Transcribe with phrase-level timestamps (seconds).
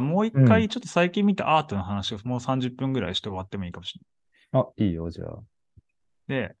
[0.00, 4.00] もう一回ちょっと最近見たアートの話をもう30分ぐらいして終わってもいいかもしれ
[4.52, 4.62] ない。
[4.64, 5.38] あ、いいよ、じゃあ。
[6.28, 6.56] で、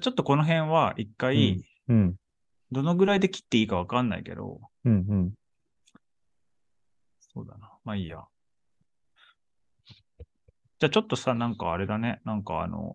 [0.00, 2.16] ちょっとこの辺は一回、うん。
[2.70, 5.32] どのぐらいで切っていいかわかんないけど、うんうん。
[7.34, 7.72] そうだな。
[7.84, 8.24] まあいいや。
[10.78, 12.20] じゃあちょっとさ、なんかあれだね。
[12.24, 12.94] なんかあの、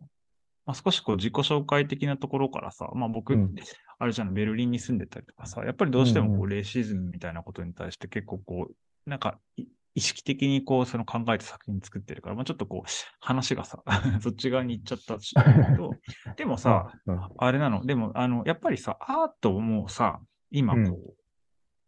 [0.65, 3.55] まあ、少しこう自己紹介的なところからさ、まあ僕、うん
[3.98, 9.64] あれじゃん、ベルリンに住んでたりとかさ、やっぱりどうしてもこうレイシズムみたいなことに対して結構こう、なんかい
[9.95, 13.81] 意識的にこうその考えて作品作ってるから、まあちょっとこう話がさ、
[14.21, 15.34] そっち側に行っちゃったし
[16.35, 20.20] でもさ、うんあれなの、でもあの、やっぱりさ、アートもさ、
[20.52, 20.99] 今こう、うん。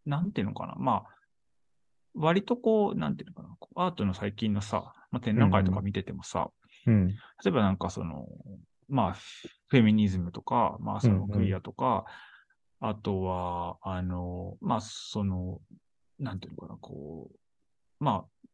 [0.09, 1.17] なんていうのかな、まあ、
[2.13, 6.49] 割とこう、なんていうのかな、アートの最近のさ、まあ、展覧会とか見ててもさ、
[6.85, 7.07] うん。
[7.09, 7.15] 例
[7.47, 8.25] えばなんかその、
[8.87, 11.27] まあ、フェミニズムとか、まあ、そうんうん。
[11.27, 12.05] のクイアとか、
[12.79, 15.59] あとは、あの、まあ、その、
[16.19, 17.36] なんていうのかな、こう、
[17.99, 18.47] まあ、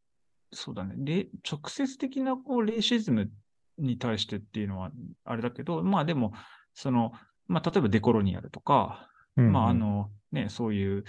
[0.51, 3.31] そうだね、レ直接的なこうレイシズム
[3.77, 4.91] に対してっていうのは
[5.25, 6.33] あれだけど、まあでも、
[6.73, 7.11] その、
[7.47, 11.03] まあ、例えばデコロニアルとか、うんまあ、あ、の、ね、そういう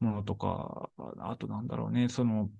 [0.00, 2.50] ものとか、あとなんだろうね、その、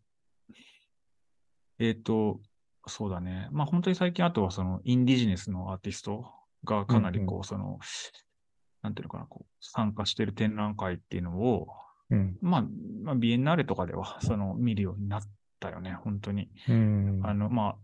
[1.79, 2.41] えっ、と、
[2.87, 3.49] そうだね。
[3.53, 6.27] まあ本当に最近、あとはその、インディジネスのアーティスト
[6.65, 7.79] がかなりこう、その、
[8.83, 11.69] なんていうのかな、こう、参加してる展覧会っていうのを、
[12.13, 12.39] うん。
[12.43, 12.65] まあ、
[13.03, 15.23] まあ、ビエンナーレとかでは、 その、見るようになっ
[15.59, 16.51] たよね、本当に。
[16.69, 17.21] うん。
[17.23, 17.77] あの、ま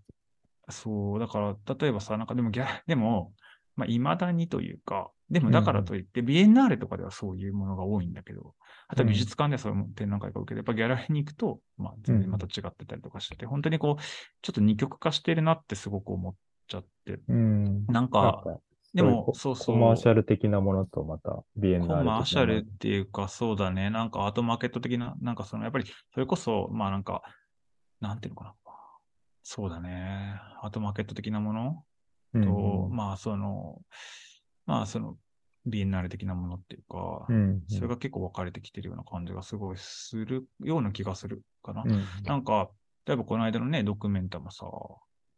[0.69, 3.33] あ、そう、だから、例えばさ、なんかでもギャ、 でも、
[3.75, 8.55] まあ、未だにというか、でもだからといって、ビエンナーレとかではそういうものが多いんだけど、
[8.89, 14.03] あとは美術館ではそういう展覧会が受けて、やっぱギャラリーに行くと、まあ、全然また違ってたりとかしてて、本当にこう、
[14.43, 16.35] ちょっと二極化してるなってすごく思っ
[16.67, 17.87] ちゃって、うん。
[17.87, 18.43] なんか、
[18.99, 19.77] でも、そうそう。
[19.77, 23.91] コマーシャル的なものとまた、ビエンコナーレ的なものマーシャルっていうか、そうだね。
[23.91, 27.23] なんかアートマーケット的な、なんかその、やっぱり、それこそ、まあなんか、
[28.01, 28.55] なんていうのかな。
[29.45, 30.41] そうだね。
[30.63, 31.85] アートマーケット的なもの
[32.35, 33.81] うんと、まあその、
[34.67, 35.17] まあその、
[35.65, 37.63] ビエンナーレ的なものっていうか、うん。
[37.69, 41.83] それが結構分かれてきてるような感じがすごいするような気がするかな。
[41.85, 42.71] うん、なんか、
[43.07, 44.67] 例えばこの間のね、ドキュメンタもさ、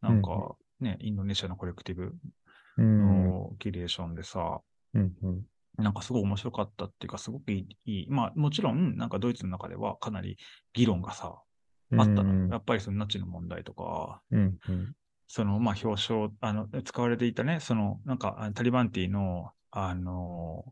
[0.01, 2.11] なんかね、インドネシアのコレクティブうん。
[2.77, 4.61] のキュレーションでさ、
[4.93, 5.13] うん。
[5.23, 5.41] うん。
[5.77, 8.07] なんかすごい面白かったっていうか、すごくいい。
[8.09, 10.37] まあ、もちろん、なんかドイツの中ではかなり
[10.73, 11.41] 議論がさ、
[11.97, 12.47] あったの。
[12.49, 14.57] やっぱりそのナチの問題とか、うん。
[14.67, 14.93] うん。
[15.27, 20.65] その、まあ、表彰、あの、使われていたね、その、なんか、タリバンティの、あの、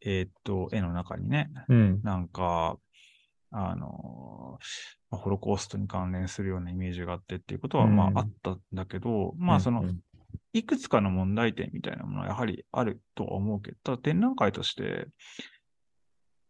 [0.00, 2.00] えーっと、絵の中にね、うん。
[2.02, 2.78] なんか、
[3.52, 4.58] あの、
[5.10, 10.00] まあホロコーストに関連するようなイメージがあってっていうことは、うんまあ、あったんだけど、まあ、そのう、ん
[10.52, 15.06] いくつかの問題点みたいなものはやはりあるとは思うけど、ただ展覧会として、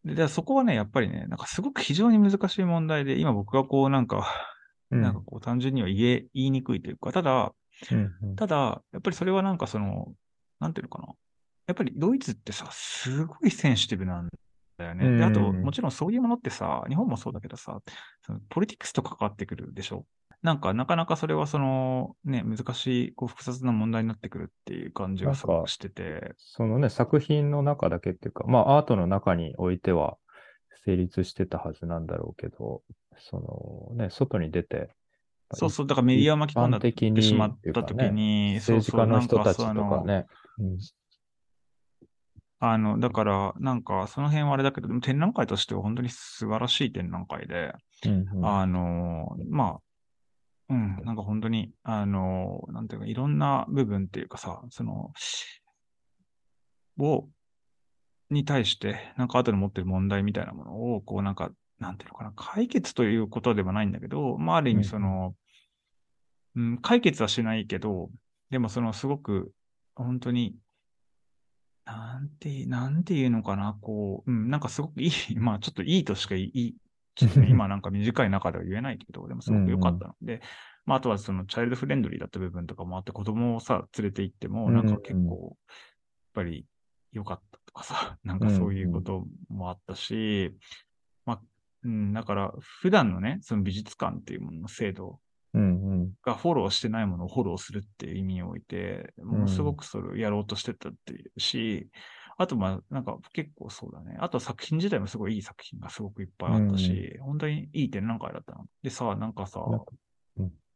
[0.05, 4.27] ででそこはね、やっぱりね、なんかすごく非常に難しい問題で、今僕がこうなんか、
[4.91, 5.03] うん。
[5.03, 7.53] なんかこう単純には言え、言いにくいというか、ただ、
[7.91, 8.13] うん。
[8.23, 8.37] うん。
[8.37, 10.13] ただ、やっぱりそれはなんかその、
[10.59, 11.15] なんていうのかな。
[11.67, 14.29] やっぱりドイツってさ、すごいセンシティブなん
[14.79, 15.17] だよね。
[15.19, 17.81] で、あと、うんもちろんそういうものってさ、日本もそうだけどさ、
[18.23, 20.07] そのポリティクスと関わってくるでしょ。
[20.43, 26.35] なんか、なかなかそれはその、ね、難しい、こう、複雑な問題になってくるっていう感じがすごくしてて。
[26.39, 30.17] そのね、作品の中だけっていうか、まあ、アートの中においては
[30.85, 32.83] 成立してたはずなんだろうけど、
[33.19, 34.91] そのね、外に出て、
[35.53, 40.27] そうそう、だからメディアを巻き込んだっ一般的にてしまったときに、政治家の人たちとかね。
[40.59, 40.79] うん
[42.63, 47.73] あの、だから、なんか、その辺はあれだけど、展覧会としては本当に素晴らしい展覧会で、
[48.05, 49.81] うんうんあの、まあ、
[50.71, 55.13] うん、なんか本当に、あの、なんていうか、いろんな部分っていうかさ、その、
[56.99, 57.29] を、
[58.31, 61.51] に対して、なんか後で持ってる問題みたいなものを、こうなんか、
[61.81, 65.35] なんていうのかな、解決ということではないんだけど、まあある意うん味その、
[66.57, 68.11] うん、解決はしないけど、
[68.51, 69.53] でもそのすごく、
[69.97, 70.55] 本当に、
[71.85, 76.75] なんて、なんていうのかな、こう、うん、なんかすごくいい、 まあちょっといいとしか言い、
[77.17, 80.15] ちょっとね 今なんか短い中では言えないけど、でもすごく良かったの。
[80.23, 80.41] で、
[80.91, 85.77] まああとはそのチャイルドフレンドリーだった部分とかもあって、子供をさ、連れて行っても、なんか結構、やっ
[86.35, 86.67] ぱり
[87.13, 90.53] 良かったとかさ、 なんかそういうこともあったし、
[91.25, 91.41] まあ、
[91.85, 95.21] うん、だから普段のね、その美術館っていうものの制度
[95.55, 101.89] うんうんがフォローしてないものをフォローするっていう意味において、ものすごくそれをやろうとしてたっていうし、
[102.37, 104.17] あとまあなんか結構そうだね。
[104.19, 108.65] あと作品自体もすごいいい作品がすごくいっぱいあったし、本当にいい展覧会だったの。
[108.83, 109.61] でさ、なんかさ、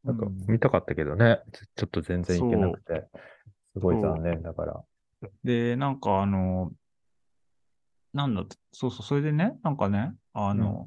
[0.05, 3.07] なんか見たかったけどね、ちちょっと全然いけなくて、
[3.73, 4.85] すごい残念だから。
[5.43, 6.73] で、なんかあの、
[8.13, 10.87] なんだって、そうそう、それでね、なんかね、あの、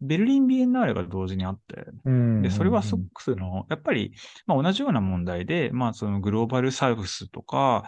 [0.00, 2.42] ベルリンビエンナーレが同時にあって、うん。
[2.42, 4.14] で、それはすうんごくその、やっぱり、
[4.46, 7.84] まあ同じような問題で、まあそのグローバルサウスとか、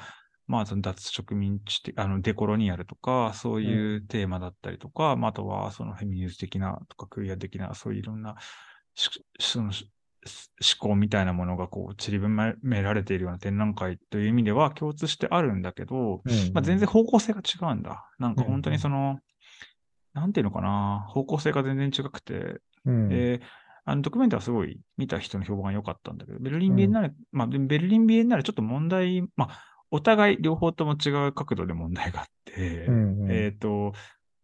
[0.46, 8.37] まあその脱植民地的、あのデコロニアルとか、そういうテーマだったりとか、まああとはそのフェミニズム的なとかクイア的な、そういういろんな
[8.94, 9.08] し
[9.40, 9.88] そのし
[10.24, 12.28] 思考みたいなものがこう散りば
[12.62, 18.08] められているような展覧会という意味では共通してあるんだけど、うんまあ全然方向性が違うんだ。
[18.19, 19.19] なんか本当にその、
[20.14, 23.08] なんていうのかな、方向性が全然違くて、うん。
[23.08, 23.40] で、
[23.84, 33.32] あのドキュメントはすごい見た人の評判が良かったんだけど、ベルリンビエンナーレ、まあ、でベルリンビエンナーレちょっと問題、まあ、お互い両方とも違う角度で問題があって、うんうん。
[33.32, 33.92] えっ、と、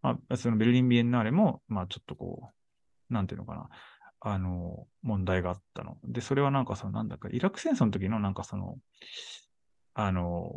[0.02, 2.50] まあ、そのベルリンビエンナーレも、まあ、ちょっとこ
[3.10, 3.68] う、なんていうのかな、
[4.20, 5.96] あの、問題があったの。
[6.04, 8.78] で、それはなんかその、なんだか、イラク戦争の時のなんかその、
[9.94, 10.50] あの、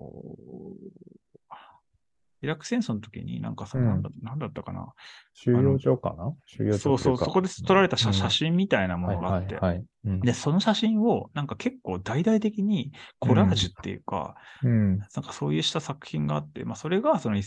[2.42, 3.90] イラク戦争の時になんかその、うん。
[3.90, 4.94] なんだなんだったかな、
[5.34, 6.34] 収容所かな？
[6.46, 9.60] 収容所そうそう、そこで撮られた写写真みたいなもはいのがあって、
[10.04, 14.98] で、その写真をなんか結構大々的にコラージュっていうか、うん。
[14.98, 17.38] なんかそういうした作品があって、まあそれがその、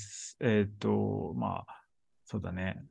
[0.41, 1.83] えっ、と、まあ、
[2.25, 2.85] そうだね、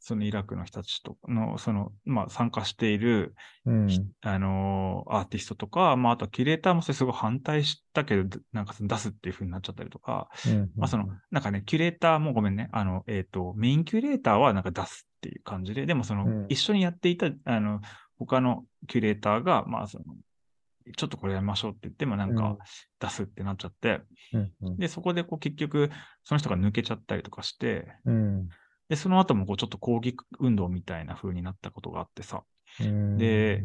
[0.00, 3.34] そのイラクの人たちとの、その、まあ参加している、
[3.66, 3.88] うん。
[4.22, 16.46] あのーアーティストとか、まああとはキュレーターもそれすごい反対したけど、なんか出すっていう風になっちゃったりとか、うんまあその、なんかね、キュレーターもごめんね、あの、えっ、と、メインキュレーターはなんか出すっていう感じで、でもその、うん。
[16.48, 17.80] 一緒にやっていた、あの、
[18.18, 20.04] 他のキュレーターが、まあその、
[20.96, 22.56] ちょっとこれやりましょうって言ってもなんか
[22.98, 24.00] 出すってなっちゃって、
[24.32, 24.76] うんうん。
[24.78, 25.90] で、そこでこう結局、
[26.24, 28.48] その人が抜けちゃったりとかして、うん
[28.90, 32.42] で、その後もこうちょっと抗議運動みたいな風になったことがあってさ、
[32.80, 33.64] うんで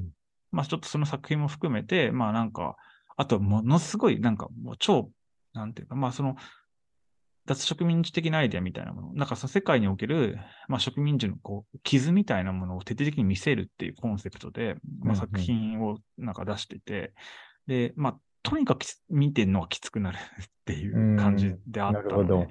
[0.52, 2.78] まあちょっとその作品も含めて、まあなんか、
[3.18, 5.10] あとものすごいなんかもう超、
[5.54, 6.38] なんていうか、まあその、
[7.46, 10.38] 脱植民地的なアイデアみたいなもの、なんかその世界における、
[10.68, 17.14] まあ植民地のこう、傷みたいなものを徹底的に見せるっていうコンセプトで、まあうんうん作品をなんか出していて、
[17.68, 22.48] で、まあとにかく見てるのがきつくなる っていう感じであったので、なるほど。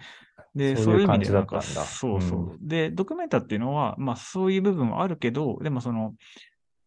[0.55, 1.85] で、そういう意感じだ味でなんか、ったんだ。
[1.85, 2.59] そうそう。
[2.61, 6.15] で、ドキュメンタっていうのは、まあそういう部分はあるけど、でもその、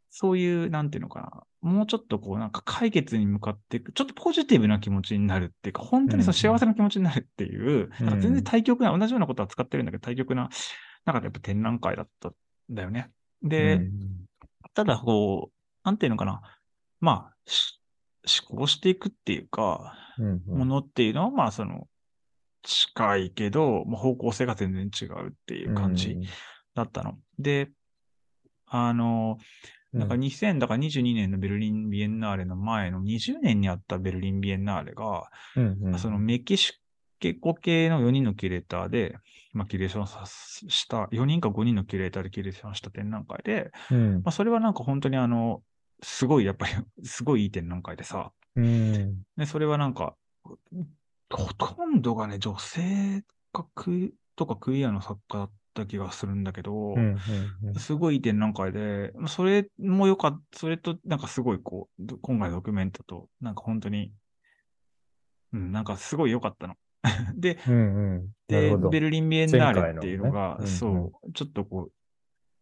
[0.10, 8.06] そういう、なんていうのかな、もうちょっとこうなんか解決に向かっていく、ちょっとポジティブな気持ちになるっていうか、本当にその幸せな気持ちになるっていう、うん。
[8.06, 10.50] なんか全然対極な、同じようなことは使ってるんだけど、対極な、
[11.06, 12.34] なんかやっぱ展覧会だったん
[12.70, 13.12] だよね。
[13.42, 13.92] で、うん
[14.74, 15.54] ただこう、
[15.84, 16.42] なんていうのかな、
[17.00, 17.80] まあ、し
[18.50, 19.96] 思考していくっていうか、
[20.46, 21.88] ものっていうのは、まあその、
[22.68, 26.18] 近いけど、まあ、方向性が全然違うっていう感じ
[26.76, 27.18] だったの。
[27.40, 27.72] で、
[28.66, 29.38] あの、
[29.94, 36.74] なんか2000、だから22年のベルリンビエンナーレの前の20年にあったベルリンビエンナーレが、うんうんそのメキシ
[37.40, 39.18] コ系の4人のキュレーターで、
[39.54, 44.14] まあ、キュレーションさした、4人か5人のキュレーターでキュレーションした展覧会で、うん。
[44.18, 45.64] まあ、それはなんか本当にあの、
[46.04, 46.74] すごい、やっぱり、
[47.04, 49.24] すごいいい展覧会でさ、うん。
[49.36, 50.16] で、それはなんか、
[51.30, 57.00] ほとんどがね、女性かクとかクイアの作家だった気がするんだけど、うんう
[57.66, 57.76] んうん。
[57.76, 64.14] すごい展覧会で、まあそれもよかった、それとなんかすごいこう、ど今回のドキュメントと、なんか本当に、
[65.54, 66.76] うん、なんかすごい良かったの。
[67.36, 68.30] で、うんうん。
[68.48, 70.68] で、ベルリンビエンナーレっていうのが、のねうんうん。
[70.68, 71.92] そう、ちょっとこ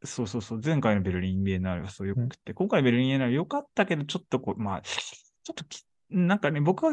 [0.01, 6.91] う、そうそうそう、前回のベルリンビエンナーレがそうよくて、今回ベルリンビエンナーレ良かったけど、ちょっとこう、まあ、ちょっとき、なんかね、僕は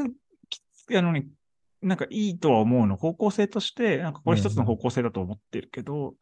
[0.48, 1.26] きつ、あのね、
[1.82, 2.96] なんかいいとは思うの。
[2.96, 6.14] 方向性として、なんかこれ一つの方向性だと思ってるけど、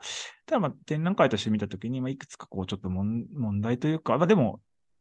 [0.47, 4.61] ただまあ展覧会として見たときに、まあいくつかこうちょっと問問題というか、まあでも、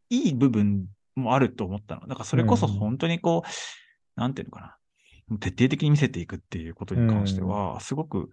[0.09, 2.07] いい部分もあると思ったの。
[2.07, 4.61] だからそれこそ本当にこう、なんていうのか
[5.29, 5.37] な。
[5.39, 8.29] 徹底的に見せていくっていうことに関しては、すごく、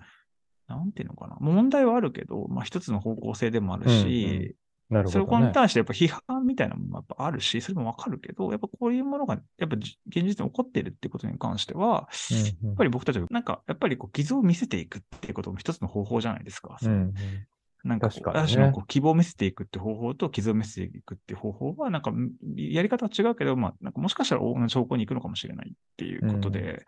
[0.67, 1.37] なんていうのかな。
[1.41, 4.57] 問題はあるけど、まあ一つの方向性でもあるし、
[4.89, 5.43] なるそほどね。
[5.43, 16.79] れに対してやっぱ批判みたいなものもやっぱあるし、それもわかるけど、やっぱこういうものが、やっぱじ現実に起こっているっていうことに関しては、うんやっぱり僕たちは、なんか、やっぱりこう、傷を見せていくっていうことも一つの方法じゃないですか。
[16.83, 17.15] うんうん
[17.85, 26.85] なんかこう、確かにねある種のこう希望を見せていくって方法と傷を見せていくって方法は、なんか、んやり方は違うけど、まあ、なんかもしかしたら同じ方向に行くのかもしれないっていうことで、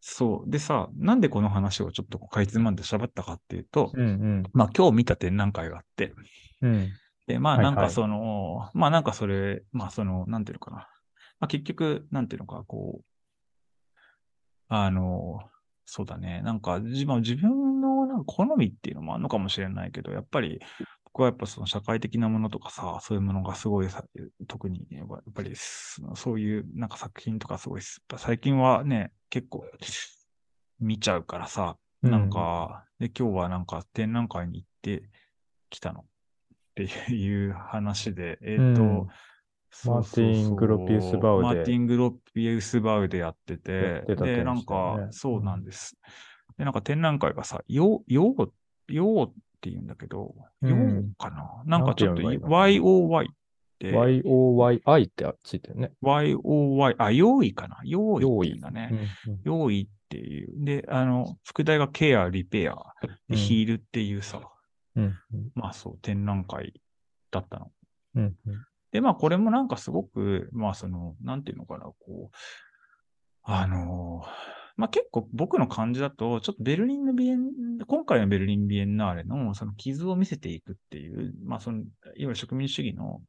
[0.00, 0.50] そう。
[0.50, 6.14] でさ、なんでこの話をちょっとかいつまんで喋ったかっていうと、うんうんまあ今日見た展覧会があって、
[6.62, 6.88] うん
[7.26, 10.76] で、まあはいはいなんかその、まあなんかそれ、まあその、なんていうのかな。
[11.38, 13.04] まあ結局、なんていうのか、こう、
[14.68, 15.40] あの、
[15.84, 16.40] そうだね。
[16.44, 20.60] なんか自分自分のなんか好みっていうのもあるのかもしれないけど、やっぱり、
[21.12, 24.04] 僕はやっぱその社会的なものとかさ、そういうものがすごいさ、
[24.46, 27.82] 特にね、やっぱりそういうなんか作品とかすごい、
[28.16, 29.64] 最近はね、結構
[30.78, 35.10] 見ちゃうからさ、なんか、で、今日はなんか展覧会に行って
[35.68, 36.00] きたの。
[36.00, 36.04] っ
[36.74, 39.06] ていう話で、えっ、と、うん
[39.86, 45.96] マーティングロピウスバウでマーティン・グロピウスバウでやってて、てたで、なんか、そうなんです。
[46.58, 50.94] で、なんか展覧会がさ、よう、よう、ようって言うんだけど、うん。
[50.94, 51.62] ようかな。
[51.66, 53.34] なんかちょっと YOY っ
[53.78, 55.92] て、YOYI ってついてるね。
[56.02, 57.78] YOY、あ、用意かな？
[57.84, 58.88] 用意ってだね。
[59.26, 59.40] うんうん。
[59.44, 60.64] 用意っていう。
[60.64, 62.76] で、あの、副題がケア、リペア、
[63.28, 64.40] ヒールっていうさ、
[64.96, 65.50] うんうん。
[65.54, 66.80] まあそう、展覧会
[67.30, 67.70] だったの。
[68.14, 68.66] うんうん。
[68.92, 72.36] で、まあこれもなんかすごく、まあその、なんていうのかな、こう、
[73.42, 77.50] あのーまあ結構僕の感じだと、ちょっとベルリンのビエン、
[77.86, 81.86] 今回のベルリンビエンナーレのその傷を見せていくっていう、まあその、いわ
[82.16, 83.20] ゆる植民主義の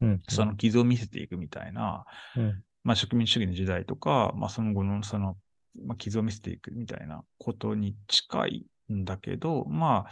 [0.00, 2.04] うんその傷を見せていくみたいな、
[2.36, 5.36] うんまあ植民主義の時代とか、まあその後のその、
[5.84, 10.06] まあ傷を見せていくみたいなことに近いんだけど、ま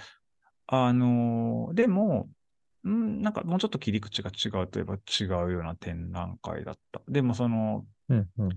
[0.66, 2.28] あ、あのーでも、
[2.84, 7.00] うん、なんかもうちょっと切り口が違うといえば違うような展覧会だった。
[7.08, 8.48] でもその、うんうん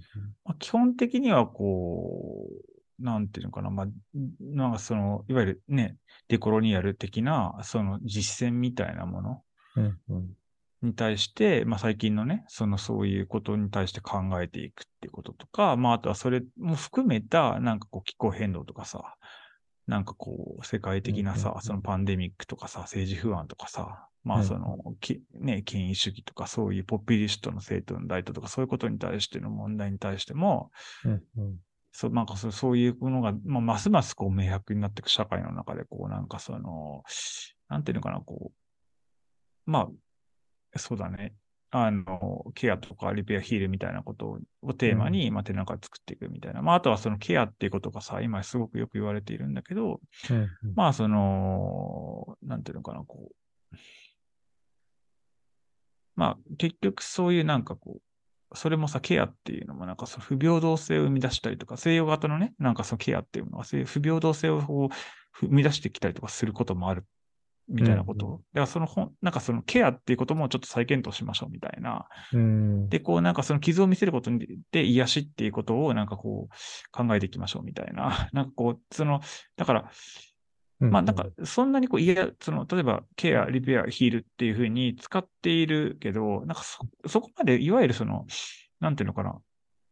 [0.45, 2.47] まあ、基本的にはこ
[2.99, 3.87] う、なんていうのかな、まあ、
[4.39, 9.43] なんかその、いわゆるね、デコロニアル的な、その実践みたいなもの
[9.75, 10.37] うんうん。
[10.81, 19.15] に対して、まあ最近のね、そのそういうことに対して考えていくっていうこととか、まああとはそれも含めた、なんかこう気候変動とかさ、
[19.87, 21.61] なんかこう世界的なさうんうんう、ん。
[21.63, 30.71] そのパンデミックとかさ、政治不安とかさ、まうんあその、きね、権威主義とかそういうポピュリストの政党の大統とかそういうことに対しての問題に対しても、
[31.05, 31.57] うんうん
[31.91, 37.03] そう、なんかそうそういうものが、まあ、ますますこう明白になっていく社会の中で、こうなんかその、
[37.67, 39.89] なんていうのかな、こう、ま
[40.75, 41.33] あ、そうだね。
[41.71, 46.63] あの、ケアとかリペアヒールみたいなことをテーマに、まあ、展覧会作っていくみたいな。
[46.63, 49.99] まあ、あとはそのケアっていうことがさ、今すごくよく言われているんだけど、
[50.31, 53.29] うんうんまあ、その、なんていうのかな、こ
[53.71, 53.77] う。
[56.19, 58.01] まあ、結局そういうなんかこ
[58.51, 67.05] う、それもさ、ケアっていうのもなんかその不平等性を生み出したりとか、西洋型のね、なんかそのケアっていうのは、そういう不平等性をこう生み出してきたりとかすることもある、
[67.69, 68.29] みたいなことを。
[68.31, 72.05] うんだからその本、なんかそのケアっていうこともちょっと再検討しましょうみたいな。
[72.33, 78.27] うんで、こうなんかその傷を見せることにで癒しっていうことをなんかこう考えていきましょうみたいな。
[78.33, 79.21] なんかこう、その、
[79.55, 79.91] だから、
[80.79, 88.25] まあなんか、そんなにこう、いや、その、例えば、ケア、リペア、ヒールっていうふうに使っているけど、なんかそ、そこまで、いわゆるその、
[88.79, 89.35] なんていうのかな、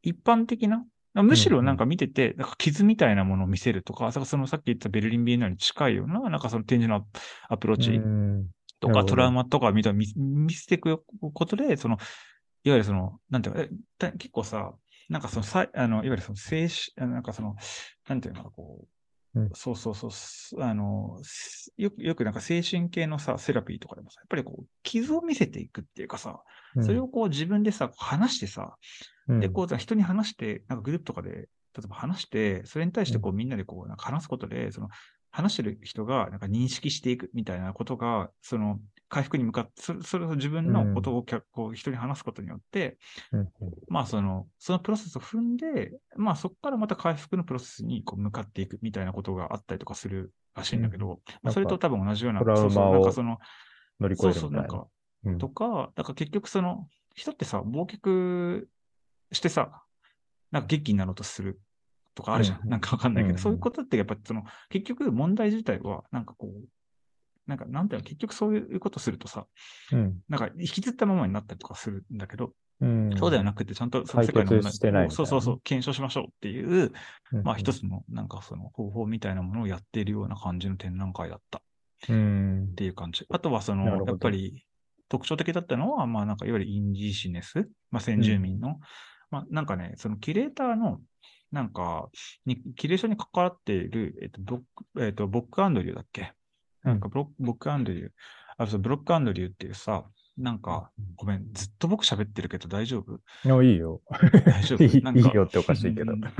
[0.01, 7.07] 一般的な、むしろなんか見てて、なんか傷みたいなものを見せるとか、そのさっき言ったベルリンビエンナーに近いような、なんかその展示の
[7.49, 8.47] アプローチうん
[8.79, 11.01] とか、トラウマとか見た見見せていく
[11.33, 11.97] ことで、その、
[12.63, 14.73] いわゆるその、なんていうの、えだ結構さ、
[15.09, 17.55] なんかその、さあのいわゆるその、精神、あなんかその、
[18.07, 18.87] なんていうのかな、こう、
[19.37, 19.51] うん。
[19.53, 20.11] そうそうそう。
[20.11, 26.43] す、あの、すよく、よくなんか精神系のさ、セラピーとかでもさ、やっぱりこう、傷を見せていくっていうかさ、
[26.79, 28.77] それをこう自分でさ、話してさ、
[29.27, 29.39] うん。
[29.39, 34.89] で、こう、人に話して、なんかグループとかで、例えば話して、それに対してこうみんなでこう、なんか話すことで、その、
[35.31, 38.79] 話してる人がなんか認識していくみたいなことが、その、
[39.09, 42.97] 回復に向かって、そそれを自分のことをきゃこう人に話すことによって、
[43.31, 43.47] うんうん。
[43.87, 53.37] まあその、そのプロセスを踏んで、まあそこからまた回復のプロセスにこう向かっていくみたいなことがあったりとかするらしいんだけど、まあそれと多分同じような、そうそうなんかその、
[53.99, 54.67] 乗り越そうそう、えるみたな。
[54.67, 54.87] んか、
[55.25, 55.37] うん。
[55.37, 58.65] とか、だから結局その、人ってさ、忘却
[59.31, 59.83] してさ、
[60.51, 61.59] なんか元気になろうとする
[62.17, 62.61] とかあるじゃん。
[62.63, 62.69] うん。
[62.69, 63.39] なんかわかんないけど、うん。
[63.39, 66.67] そういうことってやっぱその、結局問題自体は、なんかこう、
[67.45, 69.45] なんかなんていうの、結局そういうことするとさ、
[69.91, 70.19] うん。
[70.27, 73.11] なんか引きずったままになったりとかするんだけど、うん。
[73.17, 75.15] そうではなくて、ちゃんとその世界の解決してないみたいな。
[75.15, 76.91] そうそうそう、検証しましょうっていう、
[77.31, 77.43] うん。
[77.43, 81.61] まあ一つのなんかその方法みたいなものをやっているような感じの展覧会だった。
[82.09, 82.69] うん。
[82.71, 83.25] っていう感じ。
[83.29, 84.65] あとはその、やっぱり
[85.09, 88.79] 特徴的だったのは、まあなんかいわゆるインディシネス、まあ先住民の、
[89.31, 90.99] まあなんかね、そのキュレーターの、
[91.51, 92.09] なんか、
[92.45, 94.61] にキュレーションに関わっている、えっと、ボッ
[94.93, 96.33] ク、えっと、ボックアンドリューだっけ？
[96.83, 98.09] なんかブロック、ボックアンドリュー、
[98.57, 100.05] あ、そう、ブロックアンドリューっていうさ、
[100.37, 102.99] なんか、ごめん、ずっと僕喋ってるけど大丈
[103.45, 103.59] 夫？
[103.59, 104.01] あいいよ。
[104.45, 104.83] 大丈夫？
[104.85, 106.13] いいなんかいいよっておかしいけど。
[106.13, 106.33] うんなん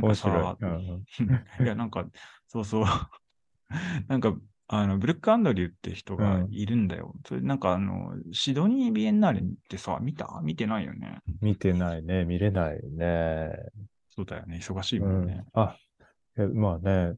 [0.00, 0.56] 面か白いさ。。
[0.60, 2.06] うん いや、なんか、
[2.48, 2.84] そうそう。
[4.08, 4.36] なんか、
[4.70, 7.14] あの、ブルック・アンドリューって人がいるんだよ。
[7.26, 10.40] それなんか、あの、シドニー・ビエンナーレってさ、見た？
[10.42, 11.20] 見てないよね。
[11.40, 12.24] 見てないね。
[12.24, 13.50] 見れないね。
[14.18, 14.58] そうだよね。
[14.60, 15.44] 忙しいうもんんね。。
[15.52, 15.76] あ、
[16.36, 17.14] えまあね。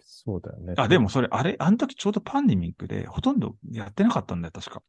[0.00, 0.74] そうだよね。
[0.76, 4.82] あ、でもそれ、あれ、あの時ちょうどパンデミックで、ほとんどやってなかったんだよ、確か。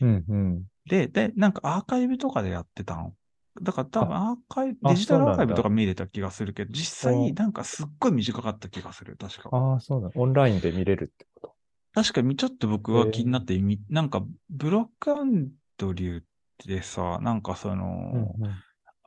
[0.00, 0.64] うんうん。
[0.86, 3.14] で、で、なんかアーカイブとかでやってたの。
[3.62, 9.50] だから多分アーカイブ、あデジタルアーカイブとか見れた気がするけど、実際おなんかすっごい短かった気がする、確か。
[9.56, 10.10] ああ、そうだ。
[10.16, 11.54] オンラインで見れるってこ
[11.94, 16.24] 確かにちょっと僕は気になってみ、なんか、ブロックアンドリューっ
[16.58, 18.54] てさ、なんかその、うんうん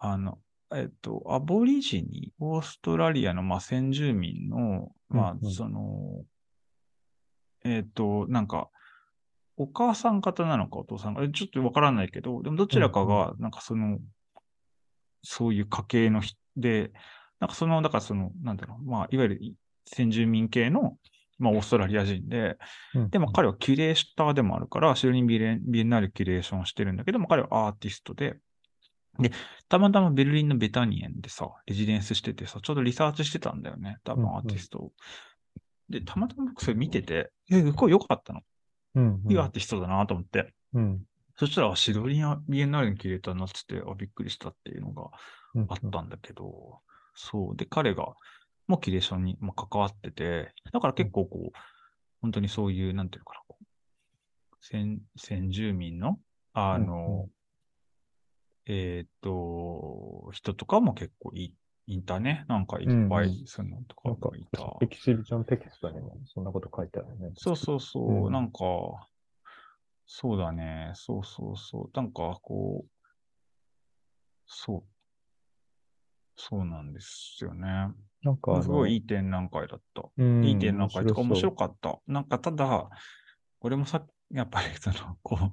[0.03, 0.39] あの、
[0.73, 6.23] えっと、アボリジニ、オーストラリアの、まあ、先住民の、まあ、その、
[7.63, 8.69] えっと、なんか、
[9.57, 13.99] お母さん方なのかお父さんか、えちょっとわからないけど、でもどちらかが、なんかその、
[15.23, 16.91] そういう家系の人で、
[17.39, 19.39] なんかその、だからその、なんだろう、まあ、いわゆる
[19.85, 20.97] 先住民系の、
[21.37, 22.57] まあ、オーストラリア人で、
[22.95, 28.37] うんでも彼はキュレーターでもあるから、シドニービレビエンナーレキュレーションをしてるんだけども、彼はアーティストで、
[29.19, 29.31] で、
[29.69, 34.91] たまたまベルリンのベタニエンでさ、レジデンスしててさ、ちょうどリサーチしてたんだよね、多分うんうんアーティストを。
[35.89, 38.41] で、たまたま僕それ見てて、え、すごい良かったの？
[38.95, 40.53] うんいいアーティストだなと思って。
[40.73, 41.05] うん
[41.37, 45.09] そしたら、シドニービエンナーレのキュレーターになってて、あ、びっくりしたっていうのが
[45.55, 46.81] うんあったんだけど、
[47.15, 47.55] そう。
[47.55, 48.13] で、彼が、
[48.67, 51.57] もうキュレーションにまあ関わってて、だから結構こう、
[52.21, 53.65] 本当にそういう、なんていうのかな、こう
[54.61, 56.19] 先、先住民の、
[56.53, 57.29] あの、うんう
[58.65, 61.53] えーっと、人とかも結構い
[61.87, 62.45] いたね。
[62.47, 67.31] なんかいっぱい、そのとかなんかもいた。、エキシビジョンテキストにもそんなこと書いてあるね。
[67.35, 68.59] そうそうそう、うんなんか、
[70.05, 70.91] そうだね。
[70.93, 71.89] そうそうそう。
[71.93, 72.89] なんか、こう、
[74.45, 74.83] そう。
[76.35, 77.93] そうなんですよね。
[78.23, 80.03] なんかすごいいい展覧会だった。
[80.17, 81.99] うんいい展覧会とか面白かった。
[82.07, 82.89] なんかただ、
[83.59, 85.51] これもさ、やっぱりその、こう、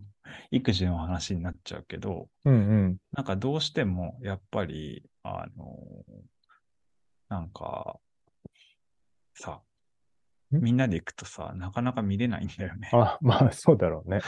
[0.50, 2.56] 育児の話になっちゃうけど、うんう
[2.88, 2.96] ん。
[3.12, 5.78] なんかどうしても、やっぱり、あの、
[7.28, 7.98] なんか、
[9.34, 9.60] さ、
[10.52, 10.60] ん？
[10.60, 12.90] みんなで行くとさ、なかなか見れないんだよね。
[12.92, 14.20] あ、まあそうだろうね。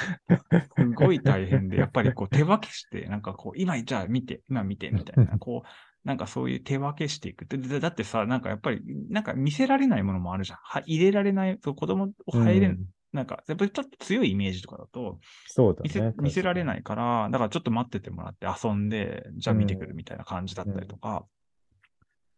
[0.79, 5.69] すごい大変で、やっぱりこう 手分けして、なんかこう、今じゃあ見て、今見て、みたいな、こう、
[6.05, 7.47] なんかそういう手分けしていく。
[7.47, 10.59] だってさ、なんかやっぱり、なんか見せられないものもあるじゃん。
[10.63, 16.15] は入れられない、そう子供を入れ、うんなんか、やっぱりちょっと強いイメージとかだと、そうだ見せね。
[16.19, 16.65] 見せられい。
[16.65, 21.27] ないから、だからちょっと待っててもらって遊んで、じゃあ見てくるみたいな感じだったりとか、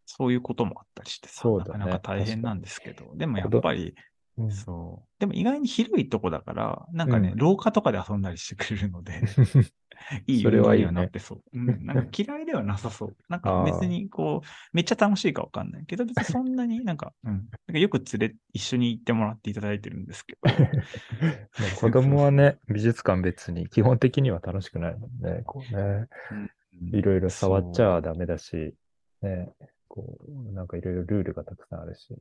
[0.06, 3.94] そういうこともあったりしてさ、そうだねなかなか大変なんですけど、でもやっぱり、
[4.38, 5.20] うんそう。
[5.20, 9.20] でも意外に広いとこだから、なんかね、うん廊下とかで遊んだりしてくれるので、
[10.26, 11.42] いいそれはいいねにはなってそう。
[11.52, 13.16] うん、なんか嫌いではなさそう。
[13.28, 17.32] なんか別にこう、めっちゃ楽しいかわかんないけど、別にそんなになんか、うん。
[17.32, 17.42] なん
[17.72, 25.42] かよく連れ、一緒に行ってもらっていただいてるんですけど、 ね子供はね、美術館別に基本的には楽しくないもんね。
[25.44, 26.50] こうね、うん
[26.90, 28.74] いろいろ触っちゃダメだし、
[29.20, 29.52] ね、
[29.88, 32.16] こう、なんかいろいろルールがたくさんあるし。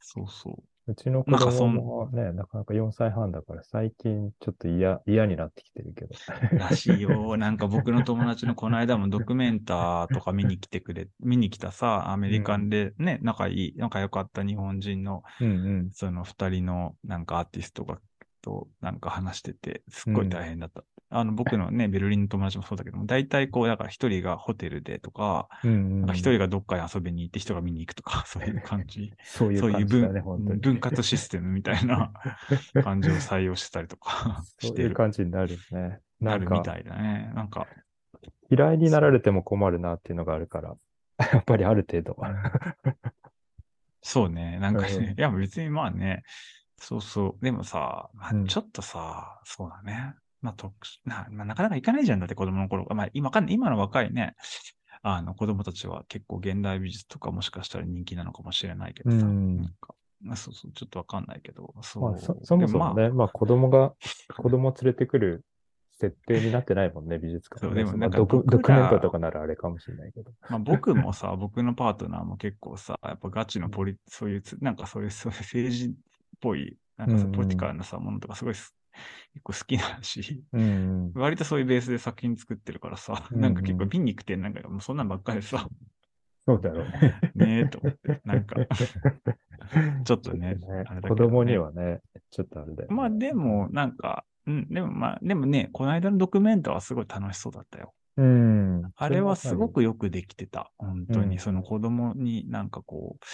[0.00, 0.62] そうそう。
[0.86, 6.14] うちの子供んもね、なかなか4歳半だから最近ちょっと嫌、嫌になってきてるけど。
[6.58, 7.36] らしいよ。
[7.38, 15.52] なんか僕の友達のこの間もドキュメンターとか見に来てくれ、見に来たさ、アメリカンでね、仲いい、仲良かった日本人のうんう
[15.84, 15.90] ん。
[15.90, 17.98] その二人のなんかアーティストが
[18.44, 20.84] となんか話してて、すっごい大変だった。
[21.16, 29.12] あの僕のね、ベルリンの友達もそうだけども、大体こう、だから一人がホテルでとか、うんうんなんか一人がどっかに遊びに行って人が見に行くとか、 そういう感じ。
[29.22, 30.60] そういそう感じだね、分本当に。
[30.60, 32.12] 分割システムみたいな
[32.82, 34.88] 感じを採用してたりとかそ してる。
[34.88, 36.00] ういう感じになるね。
[36.20, 37.30] なるみたいだね。
[37.34, 37.68] なんか、
[38.50, 40.76] 嫌いになられても困るなっていうのがあるから、
[41.32, 42.16] やっぱりある程度。
[44.02, 44.58] そうね。
[44.58, 46.24] なんかうんね、いや別にまあね、
[46.76, 47.44] そうそう。
[47.44, 50.14] でもさ、まあうんちょっとさ、そうだね。
[50.44, 52.86] まあ、特殊な、まあ、なかなかいかないじゃんだって子供の頃。
[52.94, 53.50] まあ、今わかん。
[53.50, 54.36] 今の若いね、
[55.02, 59.16] あの子供たちは結構現代美術とかもしかしたら人気なのかもしれないけどさ。
[59.16, 61.74] うんなんかまあ、そうそう、ちょっとわかんないけど。
[61.80, 62.10] そう。
[62.10, 63.94] まあ、そそもそもでね、まあ子供が、
[64.36, 65.44] 子供を連れてくる
[65.98, 70.30] 設定になってないもんね、美術館はね、そうでもなんかまあドクドキュメントとかならあれかもしれないけど。
[70.50, 75.92] まあ、僕もさ、 僕のパートナーも結構さ、やっぱガチのポリ、そういうつ、なんかそういうそういう政治っ
[76.40, 78.74] ぽい、なんかさポリティカルなさ、ものとかすごいす
[79.34, 81.12] 結構好きなし、うん。
[81.14, 85.68] 割とそういうベースで作品作ってるからさ、うんうんなんか結構見に行くて、なんかもうそんなんばっかりでさ、
[86.46, 87.20] そうだろうね。
[87.34, 88.56] ねえと思って、なんか、
[90.04, 92.94] ちょっとねねね子供にはね、ちょっとあれだよね。
[92.94, 97.94] まあでも、なんか、うん、でもまあ、でもね、この間のドキュメントはすごい楽しそうだったよ。
[98.16, 98.92] うん。
[98.94, 100.70] あれはすごくよくできてた。
[100.78, 103.24] 本当に、うんその子供になんかこう、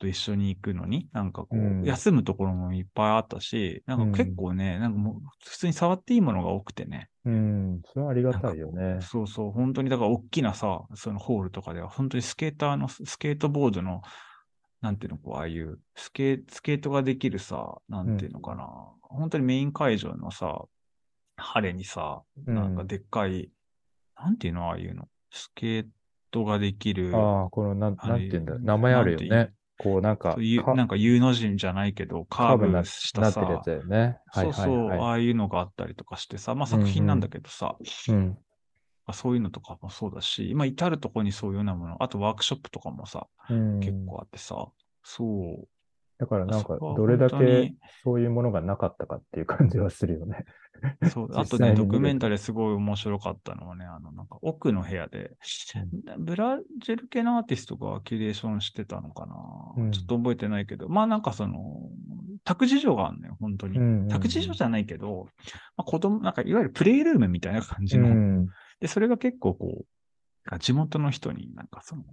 [0.00, 5.14] と一緒に行くのに、なんかこう、うん休むところもいっぱいあったし、なんか結構ね、なんかもう
[5.46, 7.10] 普通に触っていいものが多くてね。
[7.26, 7.82] うん。
[7.84, 8.98] それはありがたいよね。
[9.02, 14.00] そうそう、本当にだから大きなさ、そのホールとかでは、本当にスケーターの、スケートボードの、
[14.80, 18.66] なんていうの、こう、ああいうスケ、スケートができるさ、なんていうのかな、
[19.02, 20.64] 本当にメイン会場のさ、
[21.36, 23.50] 晴れにさ、うんなんかでっかい、
[24.16, 25.86] なんていうの、ああいうの、スケー
[26.30, 29.52] トができる、ああ、この、なん、なんて言うんだ名前あるよね。
[29.82, 30.36] こうなんか
[30.76, 34.18] なんか U の字じゃないけど、カーブしたさなってるやつ、だよね。
[34.26, 34.90] はいそうそう。
[34.92, 37.76] ああいうのがあったりとかしてさ、まあ作品なんだけどさ、
[38.08, 38.28] うん。
[38.28, 38.36] ま
[39.06, 44.68] あそういうのとかもそうだし、まあ至るとこにそういうようなもの、あとワークショップとかもさ、うん、結構あってさ、
[45.02, 45.24] そ
[45.62, 45.68] う。
[46.20, 47.76] だからなんかどれだけに。
[48.04, 50.44] そういうものがなかったかっていう感じはするよね。
[51.10, 55.32] そう、実あとね、ドキュメンタリーすごい面白かったのはね、あの、なんか奥の部屋で、
[56.18, 59.34] ブラジル系のアーティストがキュレーションしてたのかな、
[59.76, 59.92] うん。
[59.92, 61.90] ちょっと覚えてないけど、まあなんかその、
[62.44, 63.78] 託児所があるのよ、本当に。
[63.78, 64.08] うんうんうん。
[64.08, 65.28] 託児所じゃないけど、
[65.76, 68.48] まあ、子供、なんかいわゆるプレイルームみたいな感じの、うん。
[68.80, 69.84] で、それが結構こ
[70.52, 72.04] う、地元の人になんかその、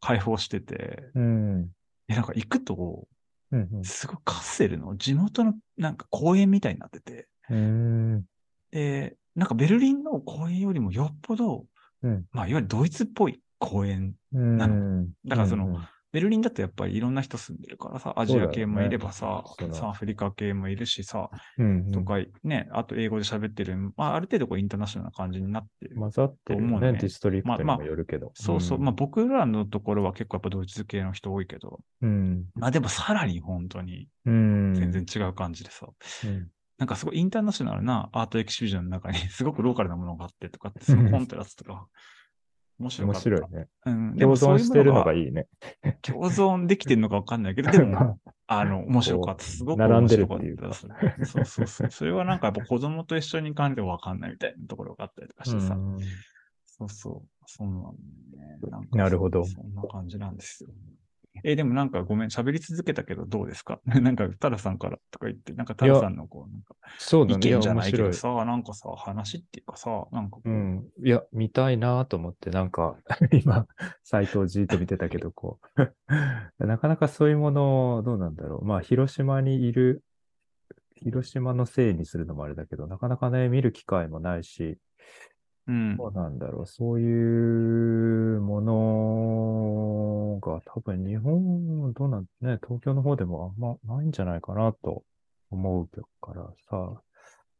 [0.00, 1.68] 開放してて、うん。
[2.08, 3.06] で、なんか行くと、
[3.52, 8.24] うんうんすごいカッセルの地元のなんか公園みたいになってて、うん。
[8.70, 11.66] で、なんかベルリンの公園よりもよっぽど、
[12.02, 14.14] うんまあ、いわゆるドイツっぽい公園。
[14.32, 14.58] うん。
[14.58, 14.68] な
[15.26, 15.80] だからその
[16.16, 25.96] ベルリンだとやっぱりいろんな人住んでるからさ、アジア系もいればさ、ねアフリカ系もいるしさ、うんとかね、あと英語で喋ってる、まあ、ある程度こうインターナショナルな感じになってる。
[25.96, 28.32] 混ざってるよね、と思うねディストリクトにまあもよるけど。
[28.32, 28.78] そうそう。
[28.78, 32.46] んまあ僕らのところは結構やっぱドイツ系の人多いけど、うん。
[32.54, 34.72] まあでもさらに本当にうん。
[34.74, 35.86] 全然違う感じでさ、
[36.24, 36.48] うん。
[36.78, 41.84] なんかすごいインターナショナルなアートエキシビジョンの中に すごくローカルなものがあってとかって、そのコントラストが
[42.78, 43.14] 面白面。
[43.14, 43.68] 白いね。
[43.86, 44.16] うん。
[44.16, 45.24] で共存してるのがい。
[45.24, 45.46] いいね。
[46.02, 49.44] 共存できてるのかわかんないけど、でも、 あの、面白かった。
[49.44, 50.94] すごく面白かったですね。
[51.24, 51.90] そうそうそう。
[51.90, 55.74] それはなんかやっぱ子供と一緒に感じてわかんないみたいなところがあったりとかしてさ。
[55.74, 55.98] うん
[56.78, 57.28] そうそう。
[57.46, 57.68] そう
[58.68, 60.70] なんだなるほどそんな感じなんですよ。
[61.44, 63.80] えでもなんかごめん、喋り続けたけどどうですか？
[63.86, 67.48] なんか、タラさんからとか言って、なんかタラさんのこう、なんかそうだね。
[67.48, 70.48] 意見じゃないけどさ、なんかさ、話っていうかさ、なんかこう。
[70.48, 70.88] うん。
[71.04, 72.96] いや、見たいなと思って、なんか、
[73.44, 73.66] 今、
[74.02, 75.60] サイトをじーっと見てたけど、こ
[76.58, 78.64] う、なかなかそういうもの、どうなんだろう。
[78.64, 80.02] まあ、広島にいる、
[80.94, 84.78] 広島のせいにするのもあれだけど、なかなかね、見る機会もないし、
[85.68, 85.96] うん。
[85.96, 86.66] どうなんだろう。
[86.66, 88.72] そういうもの
[90.56, 95.04] が多分日本、どうなんね、東京の方でもあんまないんじゃないかなと
[95.50, 95.88] 思う
[96.20, 97.02] からさ、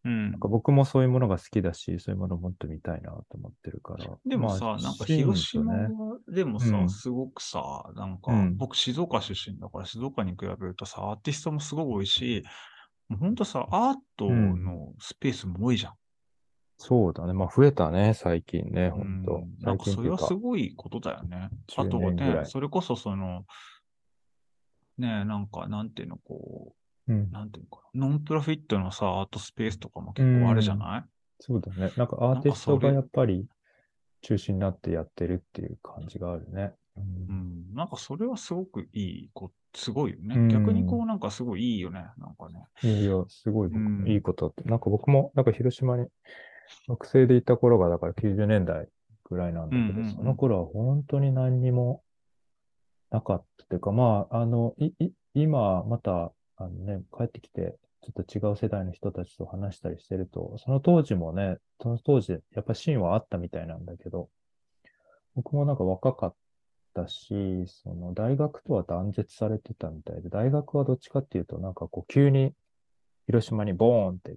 [0.04, 0.30] うん。
[0.32, 4.04] なんか僕もそういうものが好きだし、そういうものをもっと見たいなと思ってるから。
[4.24, 5.88] でもさ、まあなんか広島
[6.28, 6.88] でもさ、うん。
[6.88, 8.56] すごくさ、なんか、うん。
[8.56, 12.44] 僕静岡出身だから静岡に比べるとさ、アーティストもすごく多いし、
[13.09, 15.92] もうほんとさ、アートのスペースも多いじゃん。
[16.79, 17.33] そうだね。
[17.33, 19.43] まあ増えたね、最近ね、ほうんと。
[19.61, 21.51] なんかそれはすいごいことだよね。
[21.69, 23.45] 10あとはね、それこそその、
[24.99, 26.75] ねなんか、なんていうの、こ
[27.09, 27.29] うんう、。
[27.31, 31.05] なんていうのかな、ノンプロフィットのさ、アートスペースとかも結構あるじゃない、
[31.41, 31.93] そうだね。
[31.97, 33.47] なんかアーティストがやっぱり
[34.23, 36.73] 中心になってやってるっていう感じがあるね。
[36.97, 40.35] うんうん、なんかそれはすごくいいこ、すごいよね。
[40.35, 42.07] うん逆にこうなんかすごいいいよね。
[42.19, 42.67] なんかね。
[42.83, 44.65] いやすごい僕うんいいことって。
[44.65, 46.07] なんか僕も、なんか広島に
[46.88, 48.88] 学生でいた頃が、だから90年代
[49.24, 50.12] ぐらいなんだけど、うんうんうん。
[50.12, 52.02] その頃は本当に何にも
[53.11, 64.29] なかったっていうか、まあ、あの、い、い、今、また、あのね、帰ってきて、ちょっと違う世代の人たちと話したりしてると、その当時もね、その当時、やっぱシーンはあったみたいなんだけど、
[65.35, 66.35] 僕もなんか若かっ
[66.94, 72.52] たし、その大学とは断絶されてたみたいで、大学はどっちかっていうと、なんかこう急に
[73.26, 74.37] 広島にボーンって、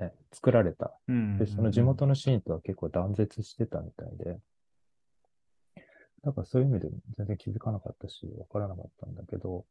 [0.00, 0.92] ね、作られた。
[1.08, 4.38] うんで、その地元のシーンとは結構断絶してたみたいで、
[6.24, 9.64] だからそういう意味で全然気づかなかったし、わからなかったんだけど、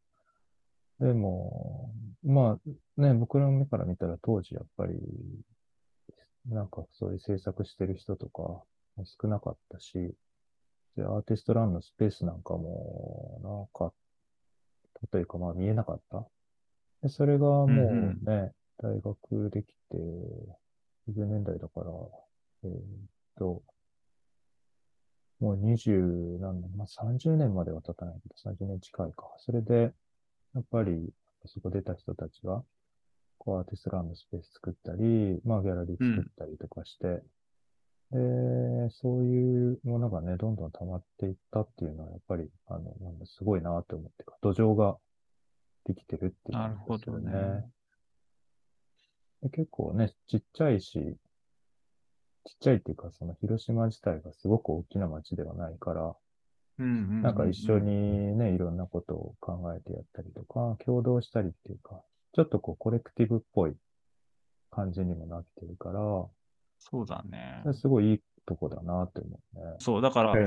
[1.00, 1.92] でも、
[2.24, 2.60] ま
[2.98, 4.94] あね、僕の目から見たら当時やっぱり、
[6.48, 8.66] なんかそういう制作してる人とかも
[9.06, 10.14] 少なかったし、
[10.98, 13.94] で、アーティストランのスペースなんかも、なんか、
[15.12, 16.28] というかまあ見えなかった。
[17.02, 17.74] で、それがもうね、
[18.26, 19.98] うん大学できて、
[21.10, 21.92] 90年代だから、
[22.64, 22.74] えーっ
[23.38, 23.62] と、
[25.40, 29.24] もう20何年、まあ30年までは経たないけど、30年近いか。
[29.40, 29.94] それで、
[30.54, 31.14] やっぱり、
[31.46, 32.64] そこ出た人たちが、
[33.38, 37.22] こうアーティストランドスペース作ったり、まあギャラリー作ったりとかして、
[38.12, 44.98] で、そういうものがね、どんどん溜まっていったっていうのは、やっぱり、あの、なんだすごいなと思ってか、土壌が
[45.86, 47.70] できてるっていうなるほどね。
[49.42, 51.18] で結構ね、ちっちゃいし、
[52.46, 56.16] ちっちゃいっていうか、その広島自体がすごく大きな町ではないから、
[56.80, 62.02] うんうんうんうんなんか一緒にね、いろんなことを考えてやったりとか、共同したりっていうか、
[62.34, 63.74] ちょっとこうコレクティブっぽい
[64.72, 66.00] 感じにもなってるから、
[66.80, 67.64] そうだね。
[67.74, 69.76] すごいいいとこだなって思うね。
[69.80, 70.46] そう、だから、ええ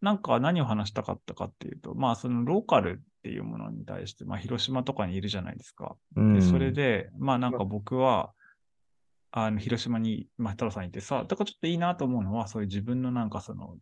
[0.00, 5.96] なんか何を話したかったかっていうと、まあそのローカルっていうものに対して、まあ広島とかにいるじゃないですか。
[6.16, 8.32] うんで、それで、まあなんか僕は、
[9.30, 13.76] あの、広島に、まあ太郎さんいてさ、だからちょっといいなと思うのは、そういう自分のなんかその、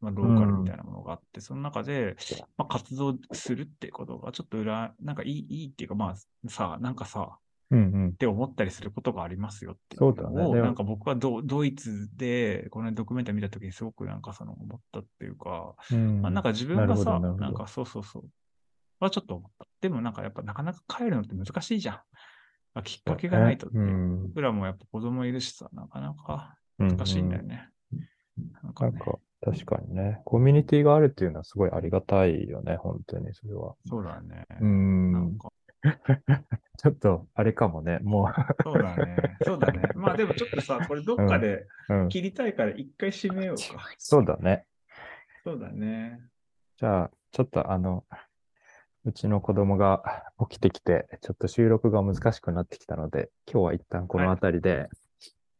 [0.00, 2.16] まあローカルみたいなものがあって、その中で、
[2.56, 7.36] まあ活動するっていうことがちょっと裏、なんかいい、いいっていうか、まあさ、なんかさ、うんうん
[7.70, 8.12] っ。
[8.16, 18.24] て思ったりすることがありますよってそうだねなんか僕はドドイツで、このドキュメンタリー見たときにすごくなんかその思ったっていうか、うんまあ、なんか自分がさ、ななんかそうそうそう。
[18.98, 19.66] はちょっと思った。
[19.80, 21.94] でもなんかやっぱなかなか帰るのって難しいじゃん。
[22.74, 23.84] まあきっかけがないとっていう。
[23.84, 27.70] うん僕らもやっぱ子供いるしさ、なかなかうん難しいんだよね。
[28.62, 33.74] なんかね、なんか、確かにね、コミュニティがあるっていうのはすごいありがたいよね、本当に、それは。
[33.86, 34.46] そうだね。
[34.60, 35.38] うなんん。
[35.38, 35.50] か、
[36.78, 38.28] ちょっと、あれかもね、も
[38.62, 39.36] そうだね。
[39.42, 39.90] そうだね。
[39.96, 42.08] まあでもちょっとさ、これどっかでう、うん。
[42.08, 43.62] 切りたいから一回締めようか。
[43.98, 44.66] そうだね。
[45.44, 46.20] そうだね。
[46.76, 48.04] じゃあ、ちょっとあの、
[49.04, 54.88] うちの子供が起きてきて、ちょっと収録が難しくなってきたので、今日は一旦この辺りで、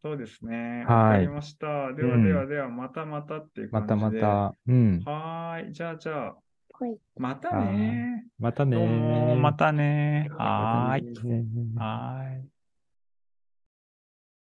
[0.03, 0.85] そうですね。
[0.87, 1.93] はいわかりました。
[1.93, 4.21] ではうんではでは、またまたっていうま感じで。
[4.21, 5.73] たまた、うん、はーい。
[5.73, 6.35] じゃあじゃあ、はい。
[7.17, 8.27] またね。
[8.39, 11.27] またねままたねはーい。
[11.29, 11.45] ね
[11.77, 12.60] はーい。